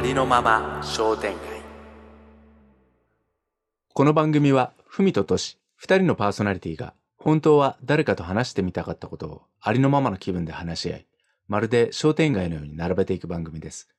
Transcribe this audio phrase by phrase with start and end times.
[0.00, 1.60] ありのまま商店街。
[3.92, 11.06] この番組はふみととし二人のパーソナリティが本当は誰かと話してみたかったことをありのままの気分で話し合い
[11.48, 13.90] まるで商店街のように並べていく番組です。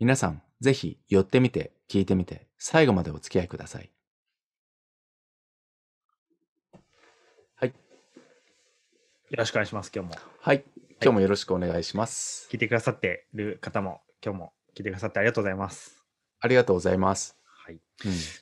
[0.00, 3.92] 皆さんぜひ寄ってみて聞いてみて最後までお付き合いください。
[7.62, 7.70] よ
[9.30, 10.16] ろしくお願いします、今日も。
[10.40, 10.64] はい。
[11.00, 16.04] 今日もよろしくお願いします、聞いてくださってる方も、今日も聞いてくださってありがとうございます。
[16.38, 17.76] ありがとうございます、はい。
[17.76, 17.80] うん、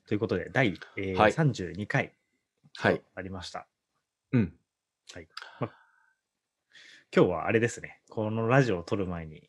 [0.08, 1.32] ということで、第、えーはい。
[1.32, 2.12] 32回。
[2.76, 3.00] はい。
[3.14, 3.68] ありました。
[4.32, 4.52] うん。
[5.14, 5.26] 今
[7.12, 9.48] 日はあれですね、このラジオを撮る前に、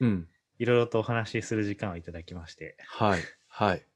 [0.00, 0.28] うん。
[0.58, 3.20] いろいろとお話しする時間をいただきまして、はい。
[3.46, 3.86] はい。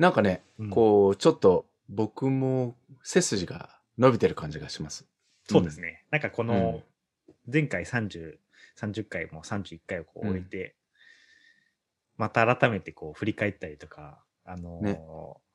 [0.00, 0.70] なんかねうん。
[0.70, 5.06] こうちょっと僕も背筋が伸びてる感じがします。
[5.48, 6.48] そうですね、なんかこうん。
[6.48, 6.82] の、
[7.46, 8.36] 前回30、
[8.76, 10.76] 30回も31回をこううん終えて、
[12.16, 15.00] また改めてこう振り返ったりとか、あのーね。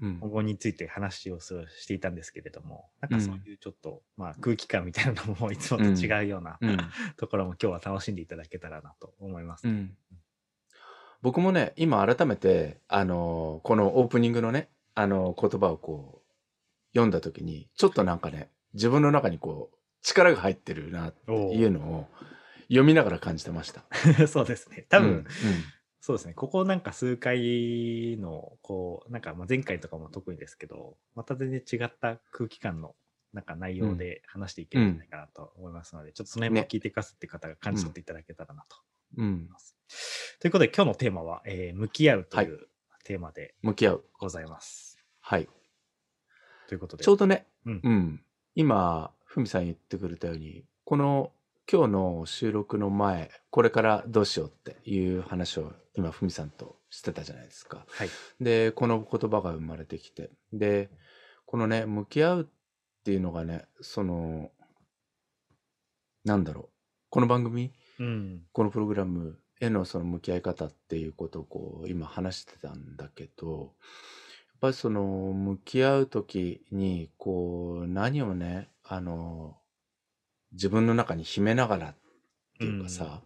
[0.02, 0.20] うん。
[0.20, 6.78] 今後について話をしていたんですけれども、なんかそういうちょっと、まあ空気感みたいなのもいつもと違うようなうん。
[7.18, 9.68] ところも今日は楽しんでいただけたらなと思います。
[9.68, 9.96] うん。
[11.22, 16.28] 僕もね今改めてあのこのオープニングのねあの言葉をこう
[16.94, 22.08] 読んだ時にちょっとなんかね自分の中にこう力が入ってるなっていうのを
[22.68, 23.84] 読みながら感じてました。
[24.28, 24.86] そうですね。
[24.90, 25.26] 多分、うん
[26.08, 26.34] そうですね。
[26.34, 32.96] ここなんか数回の、こう、なんかまあ前回とかも特にですけど、また全然違った空気感の
[33.34, 38.78] なんか内容で話していけるんじゃないかなと思いますので、ちょっとその辺もね聞いてくださってる方が感じ取っていただけたらなと
[39.18, 39.76] うん思います。
[40.40, 42.70] ということで今日のテーマは、えー向き合うという
[43.04, 45.04] テーマで向き合うございます。
[45.20, 45.50] はい
[46.70, 47.04] ということで。
[47.04, 48.22] ちょうどね、うん
[48.56, 51.34] 今、ふみさん言ってくれたように、この
[51.70, 57.86] 今日の収録の前、これからどうしようっていう話を今、ふみさんとしてたじゃないですか。
[57.90, 58.10] はい。
[58.40, 60.90] で、この言葉が生まれてきて、で、
[61.46, 62.46] このね、向き合うっ
[63.04, 64.52] ていうのがね、その、
[66.24, 66.70] なんだろう、
[67.10, 68.42] この番組、うん。
[68.54, 73.70] このプログラムへのその向き合い方っていうことをこう今話してたんだけどやっ
[74.62, 79.58] ぱりその向き合う時にこう何をねあの
[80.52, 81.96] 自分の中に秘めながらっ
[82.60, 83.22] ていうかさ、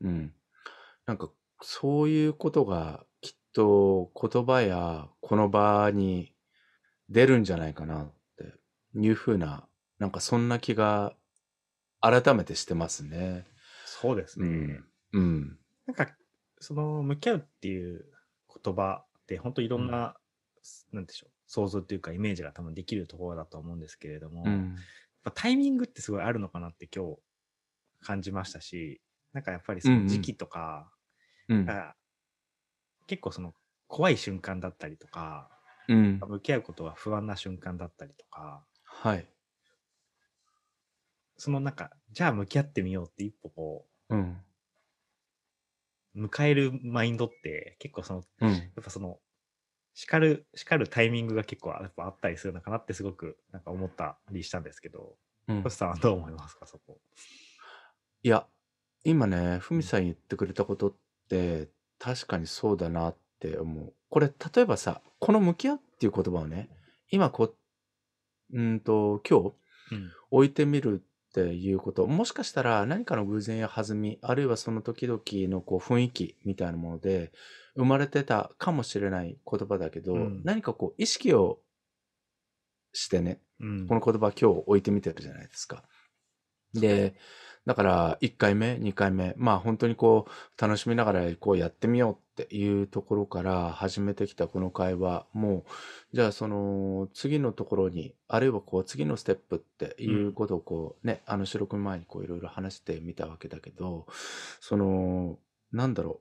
[0.00, 0.32] うん、
[1.06, 1.30] なんか
[1.62, 6.34] そういうことがきっと言葉やこの場に
[7.08, 8.54] 出るんじゃないかなって
[8.94, 9.66] いうふうな
[9.98, 11.14] なんかそんな気が
[12.00, 13.46] 改めてしてますね。
[13.84, 14.46] そうですね。
[14.46, 15.58] うんうん。
[15.86, 16.08] なんか、
[16.60, 18.04] その、向き合うっていう
[18.62, 20.16] 言葉って、本当いろんな、
[20.92, 24.76] なんでしょう、想像というかイメージが多分できるところだと思うんですけれども、うん。
[25.24, 27.18] ぱタイミングってすごいあるのかなって今日
[28.00, 30.92] 感じましたし、なんかやっぱりそうんうんの時期とか、
[31.48, 31.60] うん。
[31.66, 31.96] が
[33.06, 33.54] 結構その
[33.88, 35.50] 怖い瞬間だったりとか、
[35.88, 36.26] うん。
[36.26, 39.32] 向き合うことが不安な瞬間だったりとか、はい。
[41.36, 44.44] そのなんか、じゃあ向き合ってみようって一歩こうん。
[46.14, 48.72] う、迎えるマインドって結構そのうん。
[48.76, 49.20] やっぱその、
[50.00, 55.14] 叱る、叱るタイミングが結構やっぱあったりするのかなってすごくなんか思ったりしたんですけど、
[55.46, 56.98] うん星さんはどう思いますか、そこ。
[58.22, 58.46] いや、
[59.04, 60.94] 今ね、ふみさん言ってくれたことっ
[61.28, 61.68] て、
[61.98, 63.92] 確かにそうだなって思う。
[64.08, 66.70] これ、例えばさ、この向き合うっていう言葉をね、
[67.10, 69.52] 今こう、うんと、今日
[69.92, 70.10] うん。
[70.30, 77.32] 置いてみるっていうこと、もしかしたら何かの偶然や弾み、あるいはその時々のこう雰囲気みたいなもので
[77.76, 81.60] 生まれてたかもしれない言葉だけど、うん何かこう意識を
[82.92, 83.86] してね、うん。
[83.86, 85.84] この言葉今日置いてみてるじゃないですか。
[86.74, 87.14] で、
[87.70, 95.64] だから1回目、2回目、まあ本当にこう楽しみながらこうやってみようっていうところから始めてきたこの会話も、
[96.12, 104.08] じゃあその次のところに、あるいはこう次のステップっていうことをこうね、あの収録前にこういろいろ話してみたわけだけど、
[104.58, 105.38] その、
[105.70, 106.20] なんだろ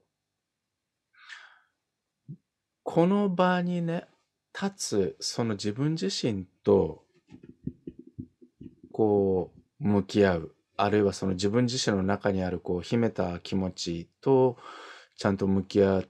[2.29, 2.33] う。
[2.83, 4.05] この場にね、
[4.53, 7.05] 立つその自分自身と
[8.91, 14.57] こう向き合うあるいはその自分自身の中にあるこう秘めた気持ちと
[15.17, 16.03] ちゃんと向き合っ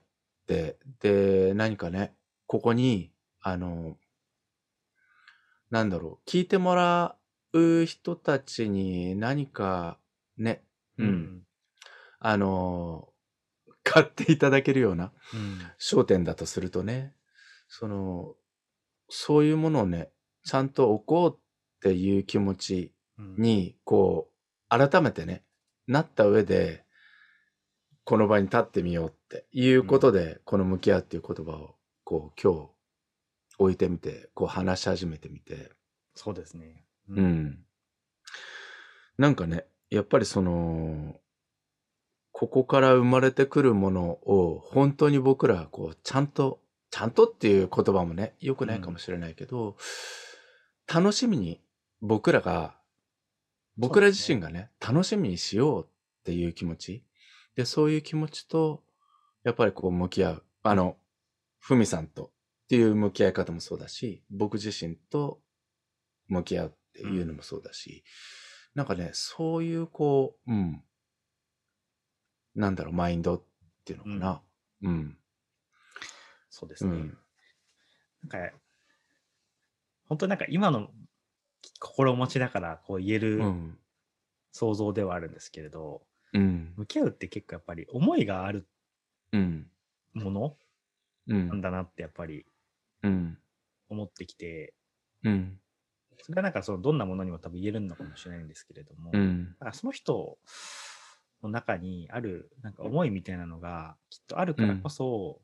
[0.48, 2.14] てで何かね
[2.48, 3.12] ここに
[3.42, 3.98] あの
[5.70, 7.16] なんだろう聞いてもら
[7.54, 9.98] う人たちに何か
[10.38, 10.64] ね
[10.98, 11.44] うん、
[12.20, 13.10] あの
[13.90, 15.60] 買っていただけるようなうん。
[15.80, 17.14] 焦点だとするとね、
[17.68, 18.36] その、
[19.10, 20.10] そういうものをね、
[20.44, 21.40] ちゃんと置こうっ
[21.82, 23.36] ていう気持ちうん。
[23.38, 24.39] に、こう、
[24.70, 25.44] 改めてね、
[25.88, 26.86] なった上で、
[28.04, 32.70] この場に立ってみようっていうことで、この向き合うっていう言葉を、こう、今日、
[33.60, 35.72] 置いてみて、こう話し始めてみて、
[36.16, 36.86] そうですね。
[37.10, 37.22] うう。
[37.22, 37.66] ん。
[39.18, 41.20] なんかね、やっぱりその、
[42.32, 49.76] ここから生まれてくるものを本当に僕らこうちゃんと、ちゃんとっていう言葉もね、良くないかもしれないけど、
[50.92, 51.62] 楽しみに
[52.02, 52.79] 僕らが、
[53.80, 55.90] 僕ら自身がね、楽しみにしようっ
[56.26, 57.06] ていう気持ち。
[57.56, 58.84] で、そういう気持ちと、
[59.44, 60.44] やっぱりこう向き合う。
[60.64, 60.98] あの、
[61.60, 62.32] ふみさんとっ
[62.68, 65.40] ていう向き合い方もそうだし、僕自身と
[66.28, 68.04] 向き合うっていうのもそうだし、
[68.76, 70.84] なんかね、そういうこう、うん、
[72.56, 73.44] なんだろう、マインドっ
[73.86, 74.42] ていうのかな。
[74.84, 75.18] うん。
[76.50, 76.92] そうですね。
[76.92, 77.18] うん。
[78.24, 78.56] なんか、
[80.10, 80.90] 本当になんか今の
[81.80, 83.80] 心持ちだからこう言えうるん。
[84.52, 86.78] 想像ではあるんですけれど、うん。
[86.78, 88.70] 向き合うって結構やっぱり思いがある
[89.32, 89.72] うん。
[90.14, 90.56] もの
[91.28, 91.62] うなんん。
[91.62, 92.46] だなってやっぱり
[93.02, 93.38] うん。
[93.90, 94.74] 思ってきて、
[95.24, 95.62] うん。
[96.22, 99.56] それはなんかそのどんなものにも多分言えるのかもしれないんですけれども、うん。
[99.60, 100.38] だからその人
[101.42, 105.42] の中にあるなんか思いみたいなのがきっとあるからこそ、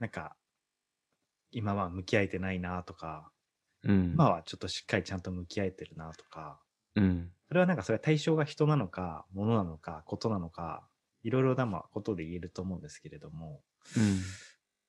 [0.00, 0.36] なんか
[1.52, 3.32] 今は向き合えてないなとか、
[3.82, 4.26] うん。
[4.26, 6.60] 今はちょっとしっかりちゃんと向き合えてるなとか、
[6.94, 7.32] うん。
[7.48, 10.88] それはなんかそれは対象が人なのか、物なのか、ことなのか、
[11.22, 13.62] いろいろなまあことで言えると思うんですけれども、
[13.96, 14.40] うん。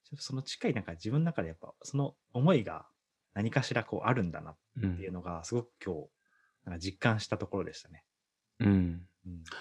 [0.04, 2.88] ちょっとその近いなんか自分の中でやっぱその思いが
[3.34, 6.10] 何かしらこうあるんだなっうんていうのがすごく今日
[6.66, 8.06] なんか実感したところでしたね。
[8.60, 9.08] うん。
[9.26, 9.52] うん。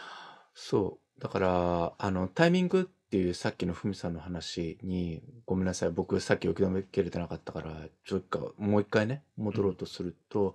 [0.54, 1.20] そう。
[1.20, 5.90] だから、あの、タイミングっていうさっきのふみさんの話に、ごめんなさい。
[5.90, 7.74] 僕さっき受け止めきれてなかったから、
[8.04, 10.54] ちょっともう一回ね、戻ろうとすると、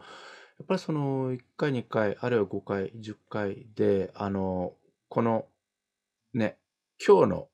[0.57, 4.71] やっぱりその1回、2回、あるいは5回、10回で、あの、
[5.09, 5.47] この、
[6.33, 6.57] ね、
[7.05, 7.49] 今日の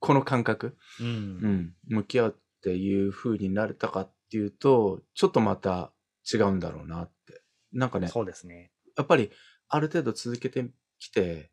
[0.00, 1.04] この感覚、う。
[1.04, 5.92] うんん、向き合うっていう風になれたかっていうと、ちょっとまた
[6.32, 7.42] 違うんだろうなって。
[7.74, 8.72] なんかね、そうですね。
[8.96, 9.30] やっぱり
[9.68, 10.64] ある程度続けて
[10.98, 11.50] きて、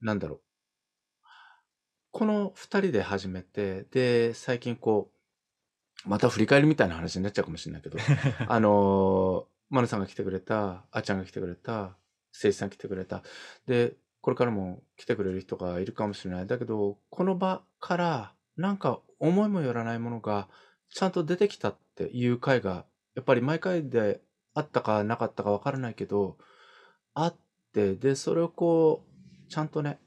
[0.00, 0.45] なんだろう。
[2.16, 5.10] この二人で始めて、で、最近こ
[6.06, 7.98] う、また振り返りみたいな話になっちゃうかもしれないけど、
[8.48, 11.98] あのー、マヌさんが来てくれた、あっちゃんが来てくれた、
[12.32, 13.22] せいじさん来てくれた。
[13.66, 16.46] で、これからも来てくれる人がいるかもしれない。
[16.46, 20.48] だけど、この場から、なんか思いもよらないものが、
[20.88, 24.22] ちゃんと出てきたっていう回が、やっぱり毎回で
[24.54, 26.38] あったかなかったかわからないけど、
[27.12, 27.36] あっ
[27.74, 30.00] て、で、それをこう、ちゃんとね、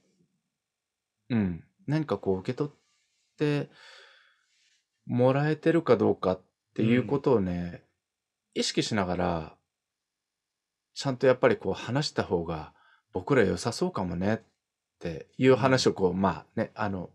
[1.30, 2.74] うん、何かこう受け取っ
[3.38, 3.70] て
[5.08, 6.42] もらえてるかどうかっ
[6.76, 7.84] ていうことをね、
[8.54, 9.58] 意識しながら、
[10.94, 12.74] ちゃんとやっぱりこう話した方が
[13.12, 14.40] 僕ら良さそうかもねっ
[15.00, 17.10] ていう話をこう、まあね、あの、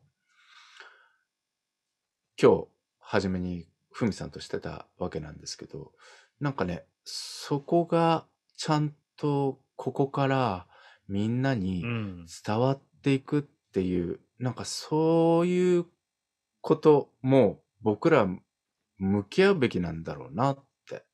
[2.40, 2.66] 今日
[2.98, 5.92] 初めにふみさんとしてたわけなんですけど、
[6.40, 10.66] なんかね、そこがちゃんとここから
[11.06, 12.26] みんなうにん。
[12.44, 13.42] 伝わっていくっ
[13.74, 15.86] ていう、なんかそういう
[16.60, 18.28] ことも僕ら
[18.98, 21.04] 向き合うべきなんだろうなって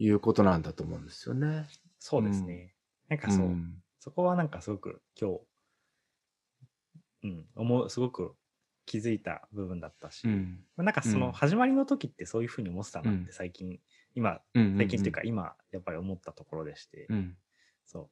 [0.00, 1.68] いうことなんだと思うんですよね。
[2.00, 2.74] そうですね。
[3.08, 3.80] なんかそう、ん。
[4.00, 5.40] そこはなんかすごく今日、
[7.22, 8.34] うん、思う、すごく
[8.84, 10.64] 気づいた部分だったし、うん。
[10.76, 13.78] なんかそうのん始まりの時ってそういうふうに思ってたなっうんて最近、
[14.16, 14.76] 今、うん。
[14.76, 17.36] 最近っていうか今やっぱり思ったところでして、うん。
[17.86, 18.08] そう。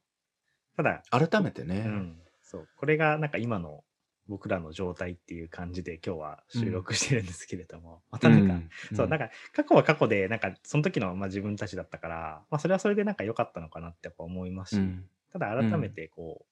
[0.77, 1.83] ただ、改めてね。
[1.85, 2.67] うん、そう。
[2.77, 3.83] これがなんか今の
[4.27, 8.59] 僕らの状態っていう感じで今日は収録してるんですけれども、またなんか、
[8.95, 15.05] そう、なんか、か過去は過去で、なんかその時のまあ自分たちだったから、まあそれはそれでなんか良かったのかなってやっぱ思いますし、うん。
[15.31, 16.45] ただ改めてこ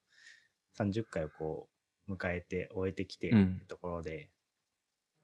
[0.80, 1.68] う、30回をこ
[2.08, 4.30] う、迎えて終えてきてうんってところで、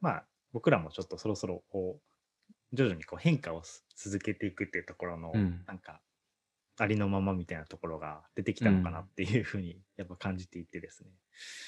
[0.01, 6.01] まあ僕らもちょっとそろそろこう、徐々にこう変化をす続けていくっていうところの、うんなんか、
[6.77, 11.11] ありのままみたいなところが出てきたのかなっていうふうにやっぱ感じていてですね。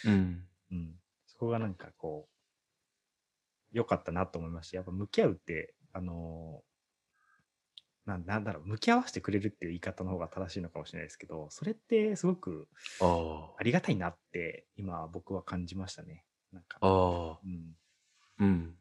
[0.05, 0.47] うん。
[0.71, 0.95] うん。
[1.27, 2.35] そこがなんかこう、
[3.71, 4.77] 良かったなと思いました。
[4.77, 6.75] やっぱ向き合うって、あのー
[8.05, 12.67] なんなんだろう、向き合わせてくれるっていう言い方の方が正しいのかもしれないですけど、それってすごく
[13.01, 16.23] あありがたいなって今僕は感じましたね。
[16.53, 16.77] なんか。
[16.81, 16.87] あ。
[16.87, 17.39] ああ。
[17.43, 17.75] うん。
[18.39, 18.75] うん。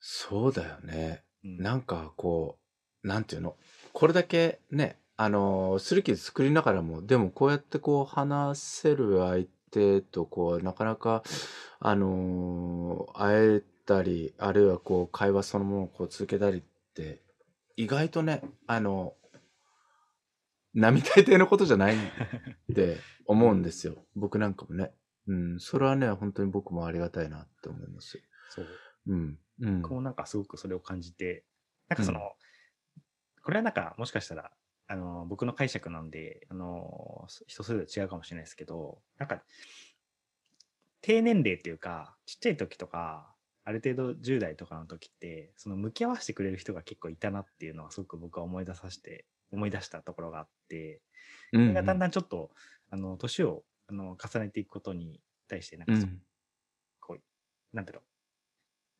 [0.00, 1.24] そうだよね。
[1.44, 2.58] うん、なんかこ
[3.04, 3.56] う、なんていうの、
[3.96, 11.22] これだけね、あの、する気作りながらも、でもこうやってこう話せる相手とこう、なかなか、
[11.80, 16.62] あの、会えたり、あるいはこう、会話そのものをこう続けたりっ
[16.92, 17.22] て、
[17.76, 19.14] 意外とね、あの、
[20.74, 21.98] 並大抵のことじゃないっ
[22.74, 23.96] て 思うんですよ。
[24.14, 24.92] 僕なんかもね。
[25.26, 25.58] うん。
[25.58, 28.20] それはね、本当に僕もありがたいなって思います。
[28.50, 28.66] そう。
[29.06, 29.38] うん。
[29.60, 29.80] うん。
[29.80, 31.46] 僕もなんかすごくそれを感じて、
[31.88, 32.20] なんかその、
[33.46, 34.50] これはなんかもしかしたら、
[34.88, 39.44] あの、僕の解釈なんで、あの、人それぞれ違うかもしれないですけど、なんか、
[41.00, 51.00] 低年齢っていうか、ちっちゃい時とか、ある程度10代とかの時って、その向き合わせてくれる人が結構いたなっていうのはすごく僕は思い出させて、思い出したところがあって、
[51.52, 52.50] うん、それがだんだんちょっと、
[52.90, 56.20] あの、年をあの重ねていくことに対して、なんかそ、うん。
[56.98, 58.02] こう、なんだろう、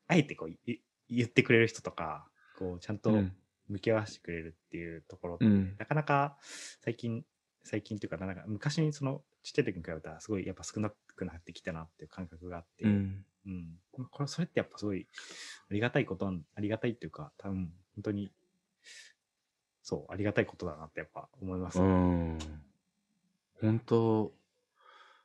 [0.06, 3.36] あえてこうい言ってくれる人とか、こう、ちゃんとうん。
[3.68, 5.74] 向き合わせてくれるっていうところって、うん。
[5.78, 6.36] なかなか
[6.82, 7.24] 最近、
[7.62, 13.24] 最近っていうか、なんか昔にそのちっちゃい時に比べたらすごいやっぱ少なくなってきたなっていう感覚があって、うん。
[13.46, 15.06] うんこれ、それってやっぱすごい
[15.70, 18.32] ありがたいことありがたいっていうか、多分本当に、
[19.82, 21.78] そう、ありがたいことだなってやっぱ思います。
[21.78, 22.38] ううんん。
[23.60, 24.32] 本当、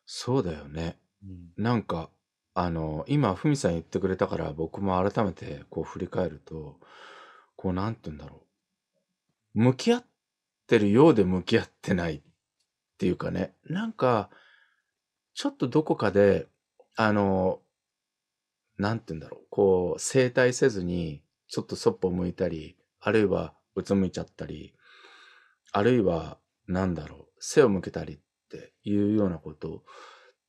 [0.06, 0.98] そうだよね。
[1.58, 2.10] なんか、
[2.54, 6.80] あの、今、ふみさん言ってくれたから、僕も改めてこう振り返ると、
[7.62, 8.42] こう、なんて言うんだろ
[9.54, 9.60] う。
[9.60, 10.06] 向き合っ
[10.66, 12.22] てるようで向き合ってないっ
[12.98, 14.32] ていうかね、なんか、
[15.36, 16.48] ちょっとどこかで、
[16.96, 17.60] あの、
[18.80, 19.46] なんて言うんだろう。
[19.52, 24.74] こう、整体せずに、ちょっとそっぽ向いたり、あるいはうつむいちゃったり、
[25.72, 29.82] あるいは、なんだろう、背を向けたりっていうようなことっ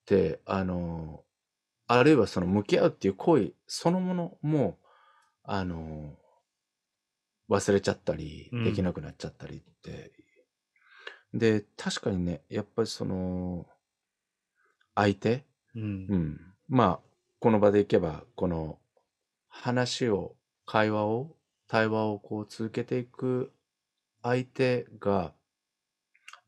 [0.07, 1.25] て、あの、
[1.87, 4.79] あるいはその向き合うっていう行為そのものも、
[5.43, 6.17] あの、
[7.53, 10.13] 忘れちゃったりう、んできなくなっちゃったりって。
[11.35, 13.67] で、確かにね、やっぱりその、
[14.95, 15.45] 相手、
[15.75, 16.17] うんう。
[16.17, 16.41] ん。
[16.69, 17.01] まあ、
[17.41, 18.79] この場でいけば、この
[19.49, 21.37] 話を、会話を、
[21.69, 23.53] 対話をこう続けていく
[24.23, 25.33] 相手が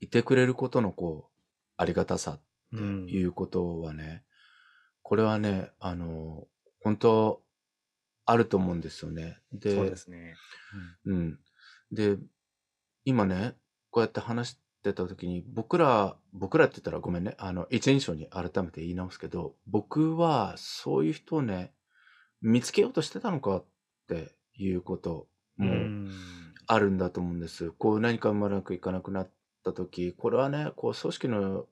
[0.00, 1.32] いてくれることのこう、
[1.76, 2.42] ありがたさって
[2.73, 4.25] うんいうことはね、
[5.02, 6.46] これはね、あの、
[6.82, 7.43] 本当
[8.26, 9.38] あると思うんですよね。
[9.52, 10.34] で、そうですね。
[11.04, 11.38] うん。
[11.92, 12.18] で、
[13.04, 13.54] 今ね、
[13.90, 21.72] こうやって話してた時に、僕ら、僕らって言ったらごめんね、あの、一人称に改めて言い直すけど、僕はそういう人をね、
[22.40, 23.64] 見つけようとしてたのかっ
[24.08, 25.28] ていうこと
[25.58, 25.66] うん。
[25.66, 26.10] もうん
[26.66, 27.72] あるんだと思うんです。
[27.72, 29.30] こう何かうまくいかなくなっ
[29.64, 31.66] た時、これはね、こう組織の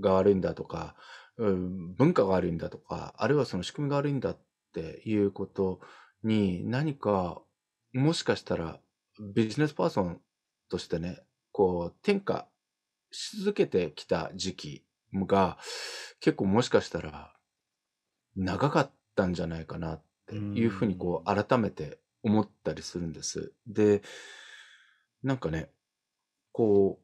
[0.00, 0.94] が悪いんだとか、
[1.36, 4.40] うん文化が悪いんだとか、あるいはその仕組みが悪いんだって
[4.80, 5.80] いうこと
[6.22, 7.42] に何か、
[7.92, 8.80] もしかしたら
[9.34, 10.20] ビジネスパーソン
[10.68, 11.20] としてね、
[11.52, 12.48] こう転化
[13.10, 15.58] し続けてきた時期が
[16.20, 17.32] 結構もしかしたら
[18.36, 23.52] 長かったんじゃないかなっていうふうにこう改めて思ったりするんです。
[23.66, 24.02] で、
[25.22, 25.70] なんかね、
[26.52, 27.03] こう、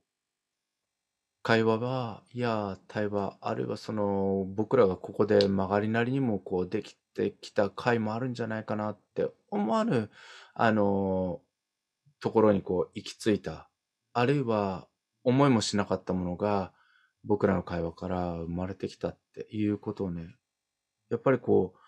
[1.42, 10.11] 会話は、いや、対話、あるいはその、僕らがここで曲がりなりにもこうできてきた回もあるんじゃないかなって思わぬ、
[10.54, 11.40] あの、
[12.20, 13.70] ところにこう行き着いた。
[14.12, 14.88] あるいは
[15.25, 16.73] 思いもしなかったものが
[17.25, 20.35] 僕らの会話から生まれてきたっていうことをね、
[21.11, 21.78] やっぱりこう、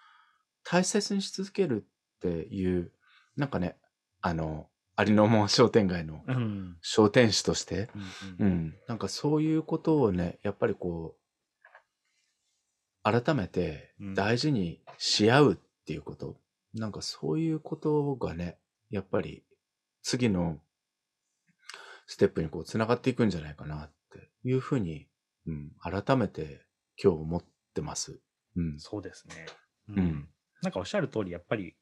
[0.64, 2.92] 大切にし続けるっていう、
[3.36, 3.76] なんかね、
[4.22, 6.76] あの、ありのまま商店街のうん。
[6.80, 7.90] 商店主として、
[8.38, 8.48] うんう。
[8.50, 11.22] ん、なんかそういうことをね、やっぱりこう、
[13.02, 16.36] 改めてうん大事にし合うっていうこと、
[16.74, 18.58] なんかそういうことがね、
[18.90, 19.44] やっぱり
[20.02, 20.60] 次の
[22.06, 25.08] ステップにこう繋がっていくんじゃないかなっていうふうに、
[25.46, 26.66] うん、改めて
[27.02, 27.44] 今日思っ
[27.74, 28.20] てます。
[28.56, 28.78] うん。
[28.78, 29.46] そうですね。
[29.88, 30.28] ううん。
[30.62, 31.74] なんかおっしゃる通り、やっぱり、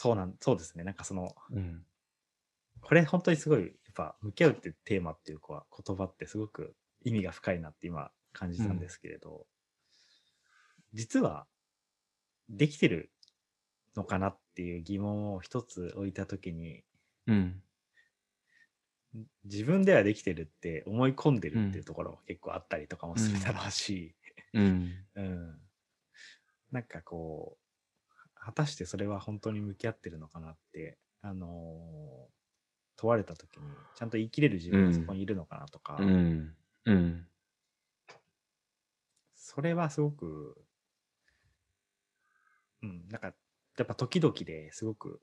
[0.00, 0.84] そうなん、そうですね。
[0.84, 1.82] なんかその、うん。
[2.80, 9.48] これ本当にすごい、やっぱ、向き合うってテーマっていうか、言葉ってすごく意味が深いなって今感じたんですけれど、
[10.92, 11.48] 実は、
[12.48, 13.10] できてる
[13.96, 16.84] のかなっていう疑問を一つ置いたときに、
[17.26, 17.60] うん。
[19.46, 24.14] 自分ではできてるって思い込んでるっていうところも結構あったりとかもするだろうし、
[24.54, 24.92] うん。
[25.16, 25.60] うん。
[26.70, 27.67] なんかこう、
[28.40, 32.32] 果たしてそれは本当に向き合ってるのかなって、あのー
[32.96, 36.56] 問われた時に、ちゃんと言い切れる自分がそこにいるのかなとか、うん。
[36.86, 37.28] うん。
[39.34, 40.66] それはすごく、
[42.82, 43.34] うん、なんか、
[43.76, 45.20] やっぱ時々ですごく、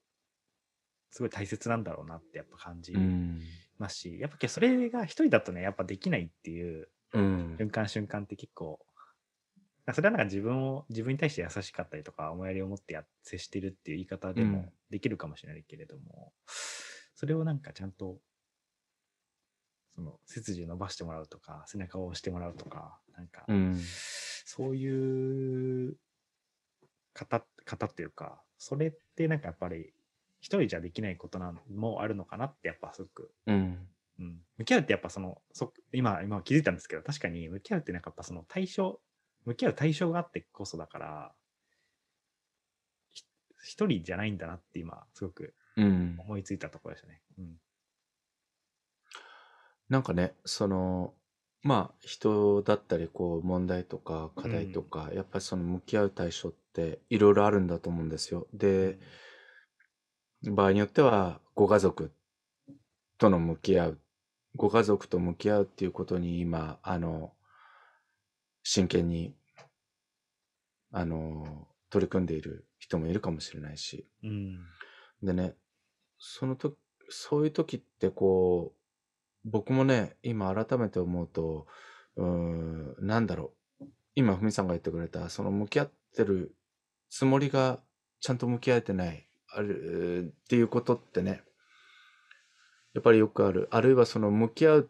[1.11, 3.41] すごい大切なんだろうなってやっぱ感じうん。
[3.77, 7.57] ますし、やっぱそれが一人だとね、やっぱできないっていううん。
[7.59, 8.85] 瞬間瞬間って結構、
[9.93, 16.33] それはなんか自分を、自分に対して優しかったりとか、思いやりを持ってや接してるっていう言い方でもうんできるかもしれないけれども、
[17.13, 18.19] それをなんかちゃんと、
[19.95, 23.81] その背筋伸ばしてもらうとか、背中を押してもらうとか、なんか、うん。
[24.45, 25.97] そういう
[27.13, 29.93] 方、方っていうか、それってなんかやっぱり、
[30.41, 33.87] 一人じゃできないことなんもあるのかなって、やっぱすごく、うん。
[34.19, 34.41] うん。
[34.57, 39.01] 向き合うってやっぱその、そ今、今気づいたんですけど、確かに向き合うってなんかやっぱその対象、
[39.45, 41.35] 向き合う対象があってこそだから、
[43.11, 43.23] ひ
[43.63, 46.15] 一人じゃないんだなって今、すごくうん。
[46.19, 47.21] 思いついたところでしたね。
[47.37, 47.55] うん。
[49.89, 51.13] なんかね、その、
[51.61, 58.47] まあ、人だったり、こう、問題とか課題とか、やっぱりその向き合う対象っていろいろあるんだと思うんですよ。
[58.53, 58.99] で、
[60.43, 62.11] 場合によっては、ご家族
[63.17, 63.99] との向き合う、
[64.55, 67.33] ご家族と向き合うっていうことに今、あの、
[68.67, 69.35] 真剣に、
[70.91, 74.07] あの、取り組んでいる人もいるかもしれないし。
[74.23, 74.57] うん。
[75.21, 75.55] でね、
[76.17, 76.75] そのと、
[77.09, 78.73] そういう時ってこ
[79.45, 81.67] う、僕もね、今改めて思うと、
[82.15, 83.85] うーん、なんだろう。
[84.15, 86.55] 今、ふみさんが言ってくれた、その向き合ってる
[87.09, 87.79] つもりが
[88.19, 91.43] ちゃんと向き合えてない、あるっていうことってね、
[92.95, 93.67] やっぱりよくある。
[93.69, 94.89] あるいはその向き合う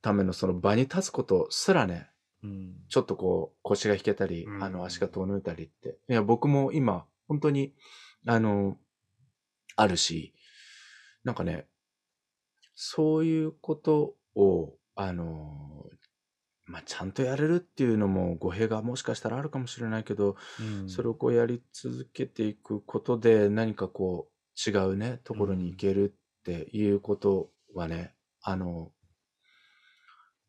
[0.00, 2.11] ためのその場に立つことすらね、
[2.42, 2.74] うん。
[2.88, 5.98] ちょっとこう腰が引けたり、うんあの足が遠のいたりって。
[6.08, 7.74] いや、僕も今、本当に、
[8.26, 8.76] あの、
[9.76, 10.34] あるし、
[11.24, 11.66] なんかね、
[12.74, 15.86] そういうことを、あの、
[16.66, 28.92] まあ、ちゃんとやれるっていうのも語弊がもしかしたらあるかもしれないけど、うんそれをこうやり続けていくことで何かこう違うね、ところに行けるっていうことはね、あの、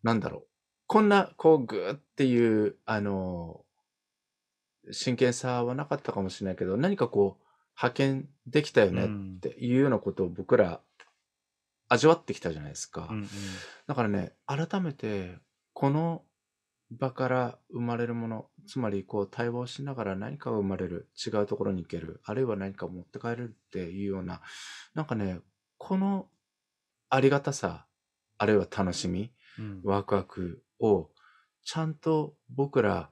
[0.01, 0.47] なんだろう。
[0.93, 3.65] こんな、こう、ぐーっていう、あの、
[4.91, 7.45] 真剣さはなかったかもしれないけど、何かこう、
[7.75, 10.81] 派遣できたよねうんっていうようなことを僕ら
[11.89, 13.07] 味わってきたじゃないですか。
[13.09, 13.27] うんうん
[13.88, 15.39] だからね、改めて、
[15.73, 16.21] この
[16.91, 24.41] 場から生まれるもの、つまりこう対話をしながら何かが生まれる、違うところに行ける、あるいは何かを持って帰れるっていうような、
[24.94, 25.39] なんかね、
[25.79, 26.27] この
[27.09, 27.87] ありがたさ、
[28.37, 29.29] あるいは楽しみ、うん
[29.83, 31.09] ワクワクを
[31.63, 33.09] ちゃんと僕ら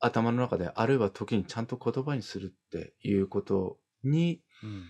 [0.00, 4.84] 頭の中で、あるいは時にちゃんと言葉にするっていうことに、うん。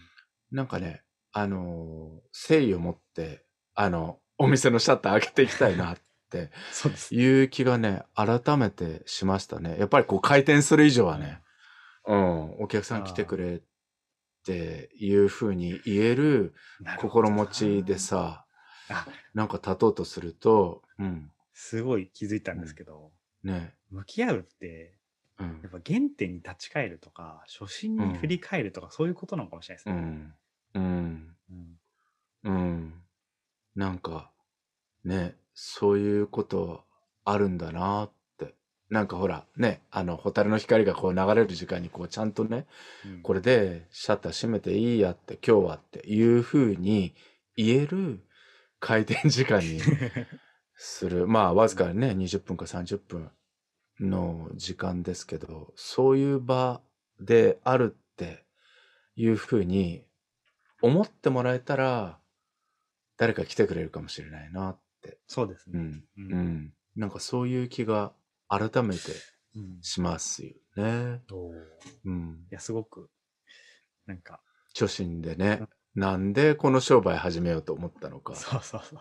[0.51, 1.03] なんかね、
[1.33, 5.97] あの誠意を持って、あの、お店のシャッター開けていきたいなっ
[6.31, 7.15] て そうです。
[7.15, 9.77] いう気がね、改めてしましたね。
[9.79, 11.41] やっぱりこう回転する以上はね、
[12.07, 13.63] うん、お客さん来てくれっ
[14.45, 16.55] ていうふうに言える
[16.99, 18.47] 心持ちでさ、
[18.89, 19.07] あ。
[19.33, 24.95] なんか立とうとすると、うん、すごい気づいたんですけど、ね、向き合うって、
[25.39, 25.47] うん。
[25.63, 29.95] やっ、ぱ原点に立ち返るとか、初心に振り返るとか、そういうことなのかもしれないですね。
[29.95, 30.35] うん、
[30.75, 31.37] うん、
[32.45, 32.51] うん。
[32.51, 32.95] うん。
[33.75, 34.31] なんか、
[35.05, 36.85] ね、そういうこと
[37.25, 38.55] あるんだなって。
[38.91, 42.67] なんかほら、ね、あの、ホタルの光がこう流れる時間にこうちゃんとね、
[43.05, 43.23] うん。
[43.23, 47.15] これでシャッター閉めていいやって、今日はっていう風に
[47.57, 48.21] 言える
[48.79, 49.81] 回転時間に
[50.77, 51.27] する。
[51.27, 53.31] まあ、わずかね、20分か30分
[54.01, 56.81] の時間ですけど、そういう場
[57.21, 58.45] であるって
[59.17, 60.05] いう風に
[60.83, 62.19] 思ってもらえたら、
[63.17, 65.19] 誰か来てくれるかもしれないなって。
[65.27, 65.79] そうですね。
[65.79, 66.05] うん。
[66.17, 66.75] ううんん。
[66.97, 68.13] なんかそういう気が
[68.49, 69.13] 改めて
[69.55, 71.23] うんしますよね。
[71.31, 71.61] おーい
[72.07, 72.47] うん。
[72.51, 73.11] や、すごく、
[74.07, 74.41] なんか、
[74.75, 75.63] 初心でね、
[75.95, 78.35] なんでこの商売始めようと思ったのか。
[78.35, 79.01] そうそうそう。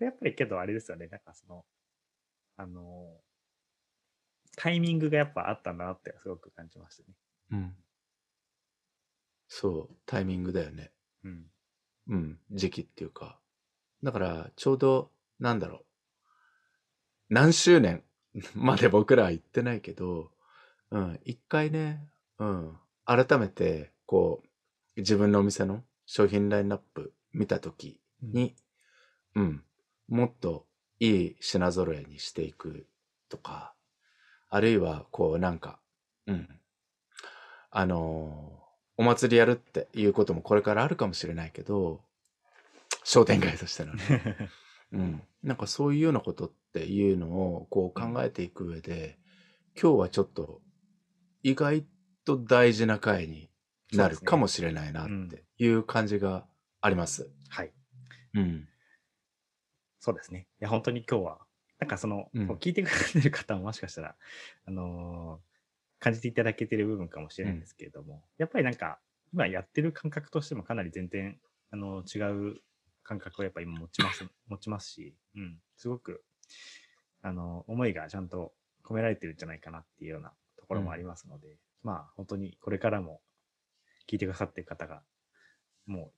[0.00, 1.64] やっぱりけどあれですよね、なんかその、
[2.56, 3.20] あの、
[4.56, 7.08] タイミングがやっぱあったんだなってすごく感じましたね。
[7.52, 7.76] うん。
[9.48, 10.92] そう、タイミングだよね。
[11.24, 11.44] うん。
[12.08, 13.38] うん、時期っていうか。
[14.02, 15.84] だから、ちょうど、なんだろう。
[17.30, 18.02] 何周年
[18.54, 20.30] まで僕らは言ってないけど、
[20.90, 28.54] うん、一回ね、うん、改めて、こう、自分のお店の商品ラインナップ見たときに、
[29.34, 29.64] うん、
[30.08, 30.66] もっと
[31.00, 32.86] いい品揃えにしていく
[33.28, 33.74] とか、
[34.48, 35.80] あるいは、こう、なんか、
[36.26, 36.48] うん、
[37.70, 38.64] あのー
[38.96, 42.00] お祭りやるっていうこともこれからあるかもしれないけど、
[43.02, 44.50] 商店街としてのね。
[44.92, 45.22] うん。
[45.42, 49.18] なんかそういうようなことっていうのをこう考えていく上で、
[49.80, 50.62] 今日はちょっと
[51.42, 51.84] 意外
[52.24, 53.50] と大事な回に
[53.92, 56.46] なるかもしれないなっていう感じが
[56.80, 57.28] あります。
[57.48, 57.72] はい。
[58.34, 58.68] うん。
[60.04, 60.46] そうですね。
[60.60, 61.38] いや、本当に今日は、
[61.78, 64.14] なんかその、うん聞いてくれてる方ももしかしたら、
[64.66, 65.54] あのー
[66.00, 68.98] 感じていただけてる部分かもしれないんですけれども、やっぱりなんか、
[69.32, 71.38] 今やってる感覚としてもかなり全然
[71.70, 72.18] あの、違
[72.50, 72.60] う
[73.02, 76.24] 感覚をやっぱ今持ちます、 持ちますし、うん、すごく、
[77.20, 83.22] あの、思いがちゃんと込められてるんじゃないかなっていうようなところもありますので、まあ、本当にこれからも
[84.06, 85.02] 聞いてくださってる方が、
[85.86, 86.12] も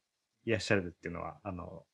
[0.45, 1.87] ういらっしゃるっていうのは、あの、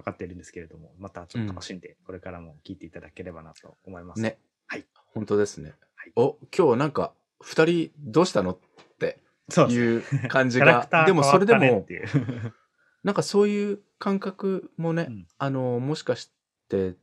[0.00, 4.22] 分かっているんですけれども、またちょっと楽しんで、これからも聞いていただければなと思います。
[4.22, 4.38] ね。
[4.66, 4.86] はい。
[5.14, 5.74] 本当ですね。
[5.94, 8.58] はいお、今日なんか、二人どうしたのっ
[8.98, 9.70] てそう。
[9.70, 11.86] いう感じがでもそれでも。
[13.02, 16.32] なんかそういう感覚もね、うんあの、もしかし
[16.68, 16.96] て、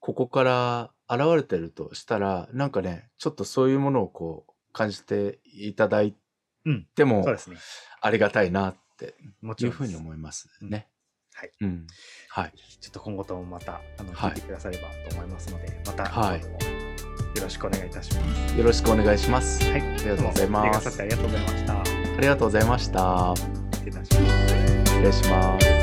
[0.00, 6.14] ここから現れてるとしたら、なんかね、ちょっとそういうものをこう、感じていただい
[6.64, 7.56] うんてもそう、ですね。
[8.00, 9.14] ありがたいなって
[9.58, 10.88] いうふうに思いますね。
[11.38, 11.52] はい。
[11.60, 11.86] うん。
[12.30, 12.52] はい。
[12.80, 16.70] ちょっと今後ともまたあのはい聞いてくださればと思いますので、またはい今後とも
[17.36, 18.58] よろしくお願いいたします。
[18.58, 19.64] よろしくお願いします。
[19.70, 19.82] はい。
[19.82, 21.80] ありがとうございますありがとうございました。
[21.80, 23.34] ありがとうございました。
[23.72, 24.84] 失礼いたします。
[24.86, 25.77] 失礼します。